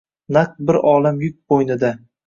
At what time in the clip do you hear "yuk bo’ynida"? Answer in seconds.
1.27-1.97